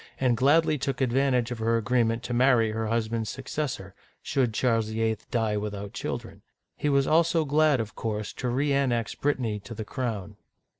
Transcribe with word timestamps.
and 0.19 0.35
gladly 0.35 0.79
took 0.79 0.99
advantage 0.99 1.51
of 1.51 1.59
her 1.59 1.77
agreement 1.77 2.23
to 2.23 2.33
marry 2.33 2.71
her 2.71 2.87
husband's 2.87 3.29
successor, 3.29 3.83
r 3.83 3.93
should 4.23 4.51
Charles 4.51 4.87
VIII. 4.87 5.19
die 5.29 5.57
without 5.57 5.93
children. 5.93 6.41
He 6.75 6.89
was 6.89 7.05
also 7.05 7.45
glad, 7.45 7.79
of 7.79 7.93
course, 7.93 8.33
to 8.33 8.47
reannex 8.47 9.13
Brit 9.21 9.37
tany 9.37 9.59
to 9.59 9.75
the 9.75 9.85
crown. 9.85 10.37